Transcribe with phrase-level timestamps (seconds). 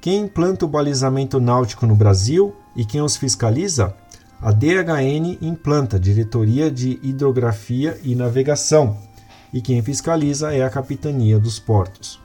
[0.00, 3.94] Quem implanta o balizamento náutico no Brasil e quem os fiscaliza?
[4.40, 8.96] A DHN implanta Diretoria de Hidrografia e Navegação
[9.52, 12.18] e quem fiscaliza é a Capitania dos Portos.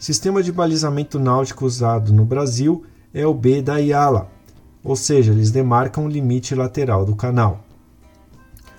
[0.00, 2.82] O sistema de balizamento náutico usado no Brasil
[3.12, 4.30] é o B da IALA,
[4.82, 7.62] ou seja, eles demarcam o limite lateral do canal.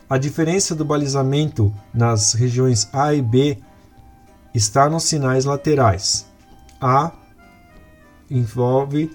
[0.10, 3.60] A diferença do balizamento nas regiões A e B
[4.56, 6.26] está nos sinais laterais.
[6.82, 7.12] A
[8.30, 9.12] envolve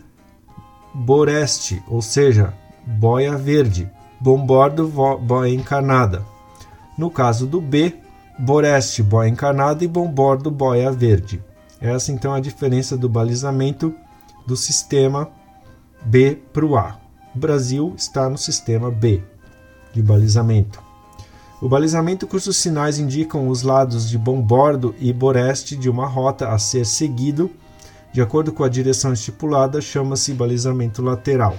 [0.95, 2.55] boreste, ou seja,
[2.87, 3.91] boia verde,
[4.21, 4.89] bombordo,
[5.21, 6.25] boia encarnada.
[6.97, 7.95] No caso do B,
[8.39, 11.43] boreste, boia encarnada e bombordo, boia verde.
[11.81, 13.95] Essa então é a diferença do balizamento
[14.47, 15.31] do sistema
[16.03, 16.99] B para o A.
[17.35, 19.23] O Brasil está no sistema B
[19.93, 20.83] de balizamento.
[21.61, 26.59] O balizamento cujos sinais indicam os lados de bombordo e boreste de uma rota a
[26.59, 27.51] ser seguido
[28.13, 31.57] de acordo com a direção estipulada, chama-se balizamento lateral.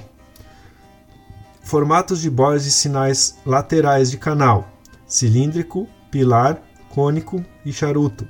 [1.61, 4.67] Formatos de boias e sinais laterais de canal:
[5.07, 8.27] cilíndrico, pilar, cônico e charuto.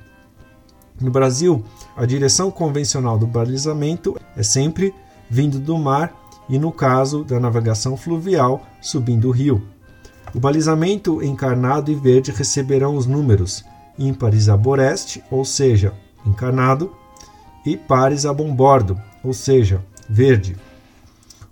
[1.00, 1.64] No Brasil,
[1.96, 4.94] a direção convencional do balizamento é sempre
[5.30, 6.14] vindo do mar
[6.50, 9.64] e, no caso da navegação fluvial, subindo o rio.
[10.36, 13.64] O balizamento encarnado e verde receberão os números
[13.98, 15.94] ímpares boreste, ou seja,
[16.26, 16.92] encarnado,
[17.66, 20.56] e pares a bombordo, ou seja, verde.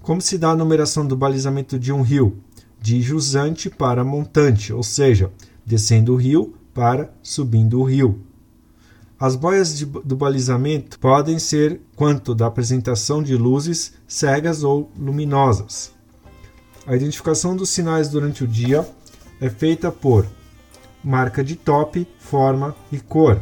[0.02, 2.38] Como se dá a numeração do balizamento de um rio?
[2.80, 5.32] De jusante para montante, ou seja,
[5.66, 8.22] descendo o rio para subindo o rio.
[9.20, 15.92] As boias de, do balizamento podem ser quanto da apresentação de luzes cegas ou luminosas.
[16.86, 18.88] A identificação dos sinais durante o dia
[19.42, 20.26] é feita por
[21.04, 23.42] marca de top, forma e cor.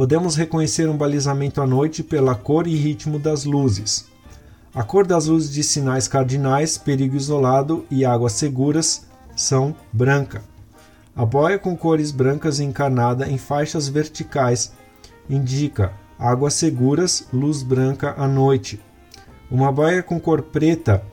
[0.00, 4.06] Podemos reconhecer um balizamento à noite pela cor e ritmo das luzes.
[4.74, 10.42] A cor das luzes de sinais cardinais, perigo isolado e águas seguras são branca.
[11.14, 14.72] A boia com cores brancas encarnada em faixas verticais
[15.28, 18.80] indica águas seguras, luz branca à noite.
[19.50, 21.04] Uma boia com cor preta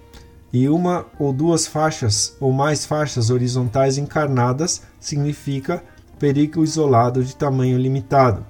[0.54, 5.84] e uma ou duas faixas ou mais faixas horizontais encarnadas significa
[6.18, 8.46] perigo isolado de tamanho limitado.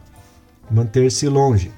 [0.70, 1.72] Manter-se longe.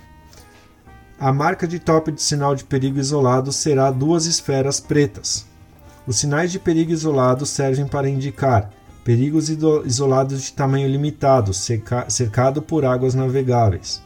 [1.20, 5.46] A marca de top de sinal de perigo isolado será duas esferas pretas.
[6.08, 8.72] Os sinais de perigo isolado servem para indicar
[9.04, 14.02] perigos isolados de tamanho limitado, cercado por águas navegáveis.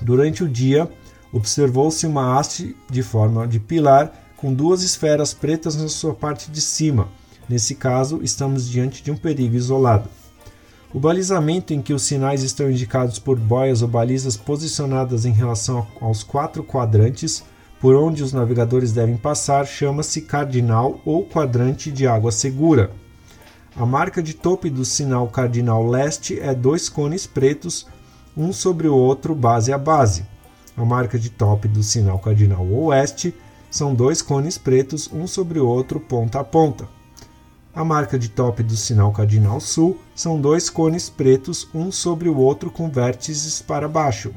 [0.00, 0.90] Durante o dia,
[1.32, 6.60] observou-se uma haste de forma de pilar com duas esferas pretas na sua parte de
[6.60, 7.08] cima.
[7.48, 10.08] Nesse caso, estamos diante de um perigo isolado.
[10.94, 15.86] O balizamento em que os sinais estão indicados por boias ou balizas posicionadas em relação
[15.98, 17.42] aos quatro quadrantes
[17.80, 22.90] por onde os navegadores devem passar chama-se cardinal ou quadrante de água segura.
[23.74, 27.86] A marca de topo do sinal cardinal leste é dois cones pretos,
[28.36, 30.26] um sobre o outro, base a base.
[30.76, 33.34] A marca de top do sinal cardinal oeste
[33.70, 36.86] são dois cones pretos, um sobre o outro, ponta a ponta.
[37.74, 42.36] A marca de top do sinal cardinal sul são dois cones pretos, um sobre o
[42.36, 44.30] outro com vértices para baixo.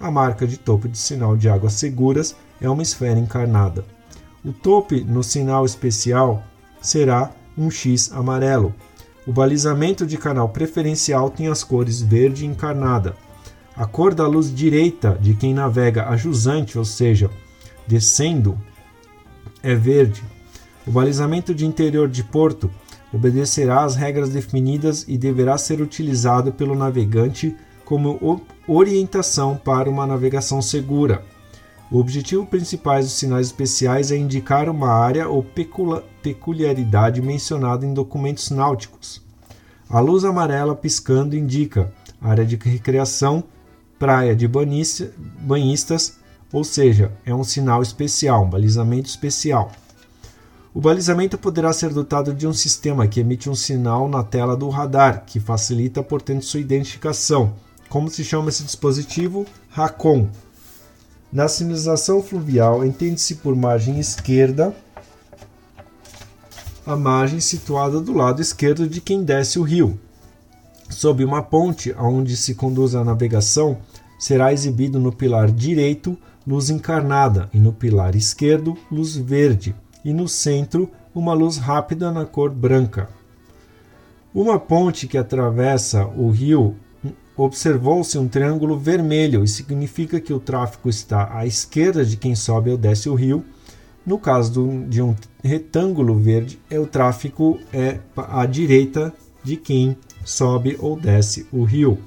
[0.00, 3.84] A marca de topo de sinal de águas seguras é uma esfera encarnada.
[4.44, 6.42] O tope no sinal especial
[6.80, 8.74] será um X amarelo.
[9.24, 13.14] O balizamento de canal preferencial tem as cores verde encarnada.
[13.76, 17.30] A cor da luz direita de quem navega a jusante, ou seja,
[17.86, 18.58] descendo,
[19.62, 20.31] é verde.
[20.86, 22.70] O balizamento de interior de porto
[23.12, 27.54] obedecerá às regras definidas e deverá ser utilizado pelo navegante
[27.84, 31.22] como orientação para uma navegação segura.
[31.90, 35.44] O objetivo principal dos sinais especiais é indicar uma área ou
[36.22, 39.20] peculiaridade mencionada em documentos náuticos.
[39.90, 43.44] A luz amarela piscando indica área de recreação,
[43.98, 46.18] praia de banhistas,
[46.50, 49.70] ou seja, é um sinal especial, um balizamento especial.
[50.74, 54.70] O balizamento poderá ser dotado de um sistema que emite um sinal na tela do
[54.70, 57.52] radar, que facilita, portanto, sua identificação.
[57.90, 59.44] Como se chama esse dispositivo?
[59.68, 60.30] RACON.
[61.30, 64.74] Na sinalização fluvial, entende-se por margem esquerda
[66.86, 70.00] a margem situada do lado esquerdo de quem desce o rio.
[70.88, 73.78] Sob uma ponte aonde se conduz a navegação,
[74.18, 80.28] será exibido no pilar direito luz encarnada e no pilar esquerdo luz verde e no
[80.28, 83.08] centro uma luz rápida na cor branca.
[84.34, 86.76] Uma ponte que atravessa o rio
[87.36, 92.70] observou-se um triângulo vermelho e significa que o tráfego está à esquerda de quem sobe
[92.70, 93.44] ou desce o rio.
[94.04, 99.12] No caso de um retângulo verde, é o tráfego é à direita
[99.44, 101.98] de quem sobe ou desce o rio.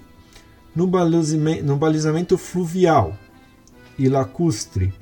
[0.76, 3.16] No balizamento, no balizamento fluvial
[3.98, 4.94] e lacustre,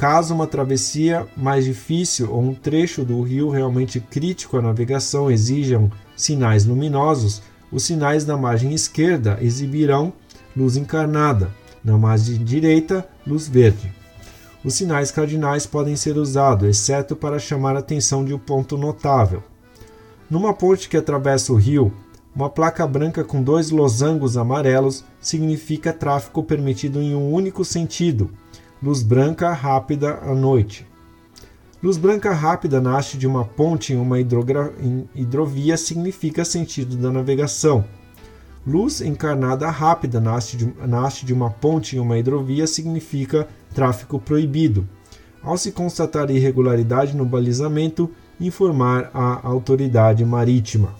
[0.00, 5.92] caso uma travessia mais difícil ou um trecho do rio realmente crítico à navegação exijam
[6.16, 10.10] sinais luminosos, os sinais na margem esquerda exibirão
[10.56, 11.50] luz encarnada,
[11.84, 13.92] na margem direita, luz verde.
[14.64, 19.42] Os sinais cardinais podem ser usados, exceto para chamar a atenção de um ponto notável.
[20.30, 21.92] Numa ponte que atravessa o rio,
[22.34, 28.30] uma placa branca com dois losangos amarelos significa tráfego permitido em um único sentido,
[28.82, 30.86] luz branca rápida à noite.
[31.82, 37.84] Luz branca rápida nasce de uma ponte em uma hidrovia significa sentido da navegação.
[38.66, 44.88] Luz encarnada rápida nasce de, nasce de uma ponte em uma hidrovia significa tráfego proibido.
[45.42, 50.94] Ao se constatar irregularidade no balizamento, informar a autoridade marítima.